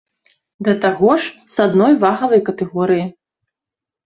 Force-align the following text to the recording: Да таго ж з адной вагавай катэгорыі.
Да 0.67 0.73
таго 0.85 1.11
ж 1.25 1.53
з 1.57 1.67
адной 1.67 1.93
вагавай 2.05 2.41
катэгорыі. 2.49 3.05